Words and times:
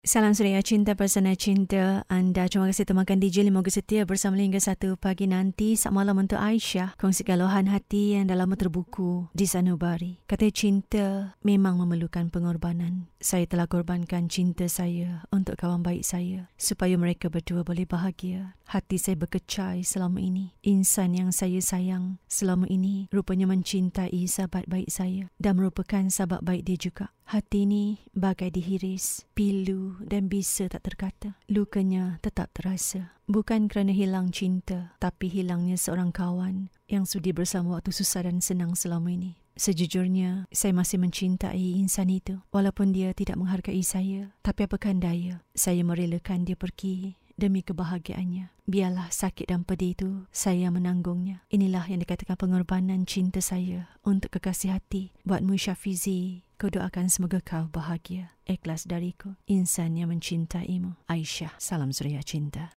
Salam 0.00 0.32
Suria 0.32 0.64
Cinta 0.64 0.96
Persana 0.96 1.36
Cinta 1.36 2.08
anda. 2.08 2.48
Terima 2.48 2.72
kasih 2.72 2.88
temankan 2.88 3.20
DJ 3.20 3.44
Lima 3.44 3.60
Setia 3.68 4.08
bersama 4.08 4.40
hingga 4.40 4.56
satu 4.56 4.96
pagi 4.96 5.28
nanti. 5.28 5.76
Saat 5.76 5.92
malam 5.92 6.16
untuk 6.16 6.40
Aisyah. 6.40 6.96
Kongsikan 6.96 7.36
lohan 7.36 7.68
hati 7.68 8.16
yang 8.16 8.24
dah 8.24 8.32
lama 8.32 8.56
terbuku 8.56 9.28
di 9.36 9.44
sanubari. 9.44 10.16
Kata 10.24 10.48
cinta 10.56 11.36
memang 11.44 11.76
memerlukan 11.84 12.32
pengorbanan. 12.32 13.12
Saya 13.20 13.44
telah 13.44 13.68
korbankan 13.68 14.32
cinta 14.32 14.72
saya 14.72 15.28
untuk 15.28 15.60
kawan 15.60 15.84
baik 15.84 16.00
saya. 16.00 16.48
Supaya 16.56 16.96
mereka 16.96 17.28
berdua 17.28 17.60
boleh 17.60 17.84
bahagia. 17.84 18.56
Hati 18.72 18.96
saya 18.96 19.20
berkecai 19.20 19.84
selama 19.84 20.16
ini. 20.24 20.56
Insan 20.64 21.12
yang 21.12 21.28
saya 21.28 21.60
sayang 21.60 22.16
selama 22.24 22.64
ini 22.72 23.04
rupanya 23.12 23.44
mencintai 23.44 24.24
sahabat 24.24 24.64
baik 24.64 24.88
saya. 24.88 25.28
Dan 25.36 25.60
merupakan 25.60 26.08
sahabat 26.08 26.40
baik 26.40 26.64
dia 26.64 26.88
juga. 26.88 27.12
Hati 27.30 27.62
ini 27.62 27.94
bagai 28.10 28.50
dihiris, 28.50 29.22
pilu 29.38 29.94
dan 30.02 30.26
bisa 30.26 30.66
tak 30.66 30.82
terkata. 30.82 31.38
Lukanya 31.46 32.18
tetap 32.26 32.50
terasa. 32.50 33.14
Bukan 33.30 33.70
kerana 33.70 33.94
hilang 33.94 34.34
cinta, 34.34 34.98
tapi 34.98 35.30
hilangnya 35.30 35.78
seorang 35.78 36.10
kawan 36.10 36.74
yang 36.90 37.06
sudi 37.06 37.30
bersama 37.30 37.78
waktu 37.78 37.94
susah 37.94 38.26
dan 38.26 38.42
senang 38.42 38.74
selama 38.74 39.14
ini. 39.14 39.38
Sejujurnya, 39.54 40.50
saya 40.50 40.74
masih 40.74 40.98
mencintai 40.98 41.78
insan 41.78 42.10
itu. 42.10 42.42
Walaupun 42.50 42.90
dia 42.90 43.14
tidak 43.14 43.38
menghargai 43.38 43.86
saya, 43.86 44.34
tapi 44.42 44.66
apakan 44.66 44.98
daya, 44.98 45.38
saya 45.54 45.86
merelakan 45.86 46.42
dia 46.42 46.58
pergi 46.58 47.14
demi 47.38 47.62
kebahagiaannya. 47.62 48.50
Biarlah 48.66 49.06
sakit 49.14 49.54
dan 49.54 49.62
pedih 49.62 49.94
itu 49.94 50.10
saya 50.34 50.66
menanggungnya. 50.74 51.46
Inilah 51.46 51.86
yang 51.86 52.02
dikatakan 52.02 52.34
pengorbanan 52.34 53.06
cinta 53.06 53.38
saya 53.38 53.86
untuk 54.02 54.34
kekasih 54.34 54.74
hati 54.74 55.14
buatmu 55.22 55.54
Syafizi. 55.54 56.49
Kau 56.60 56.68
doakan 56.68 57.08
semoga 57.08 57.40
kau 57.40 57.72
bahagia. 57.72 58.36
Ikhlas 58.44 58.84
dariku, 58.84 59.32
insan 59.48 59.96
yang 59.96 60.12
mencintaimu. 60.12 60.92
Aisyah, 61.08 61.56
salam 61.56 61.88
suria 61.88 62.20
cinta. 62.20 62.68